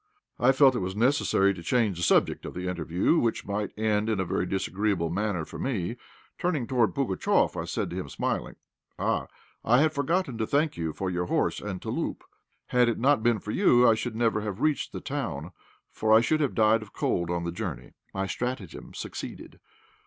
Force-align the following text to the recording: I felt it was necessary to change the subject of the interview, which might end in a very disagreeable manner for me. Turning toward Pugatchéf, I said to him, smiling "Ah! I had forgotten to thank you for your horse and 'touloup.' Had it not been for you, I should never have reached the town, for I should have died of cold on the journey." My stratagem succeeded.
I 0.39 0.51
felt 0.51 0.73
it 0.73 0.79
was 0.79 0.95
necessary 0.95 1.53
to 1.53 1.61
change 1.61 1.95
the 1.97 2.01
subject 2.03 2.43
of 2.47 2.55
the 2.55 2.67
interview, 2.67 3.19
which 3.19 3.45
might 3.45 3.69
end 3.77 4.09
in 4.09 4.19
a 4.19 4.25
very 4.25 4.47
disagreeable 4.47 5.11
manner 5.11 5.45
for 5.45 5.59
me. 5.59 5.95
Turning 6.39 6.65
toward 6.65 6.95
Pugatchéf, 6.95 7.55
I 7.55 7.65
said 7.65 7.91
to 7.91 7.95
him, 7.97 8.09
smiling 8.09 8.55
"Ah! 8.97 9.27
I 9.63 9.79
had 9.81 9.93
forgotten 9.93 10.39
to 10.39 10.47
thank 10.47 10.75
you 10.75 10.91
for 10.91 11.11
your 11.11 11.27
horse 11.27 11.61
and 11.61 11.79
'touloup.' 11.79 12.23
Had 12.69 12.89
it 12.89 12.97
not 12.97 13.21
been 13.21 13.37
for 13.37 13.51
you, 13.51 13.87
I 13.87 13.93
should 13.93 14.15
never 14.15 14.41
have 14.41 14.59
reached 14.59 14.91
the 14.91 15.01
town, 15.01 15.51
for 15.91 16.11
I 16.11 16.19
should 16.21 16.39
have 16.39 16.55
died 16.55 16.81
of 16.81 16.93
cold 16.93 17.29
on 17.29 17.43
the 17.43 17.51
journey." 17.51 17.93
My 18.11 18.25
stratagem 18.25 18.95
succeeded. 18.95 19.59